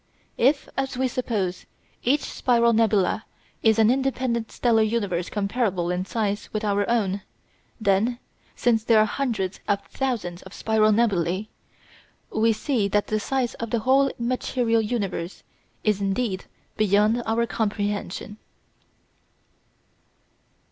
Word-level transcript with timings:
If, 0.39 0.67
as 0.75 0.97
we 0.97 1.07
suppose, 1.07 1.67
each 2.01 2.21
spiral 2.21 2.73
nebula 2.73 3.23
is 3.61 3.77
an 3.77 3.91
independent 3.91 4.51
stellar 4.51 4.81
universe 4.81 5.29
comparable 5.29 5.91
in 5.91 6.05
size 6.05 6.49
with 6.51 6.63
our 6.65 6.89
own, 6.89 7.21
then, 7.79 8.17
since 8.55 8.83
there 8.83 8.97
are 8.99 9.05
hundreds 9.05 9.59
of 9.67 9.85
thousands 9.85 10.41
of 10.41 10.55
spiral 10.55 10.91
nebulæ, 10.91 11.49
we 12.31 12.51
see 12.51 12.87
that 12.87 13.05
the 13.05 13.19
size 13.19 13.53
of 13.59 13.69
the 13.69 13.81
whole 13.81 14.11
material 14.17 14.81
universe 14.81 15.43
is 15.83 16.01
indeed 16.01 16.45
beyond 16.77 17.21
our 17.27 17.45
comprehension. 17.45 18.39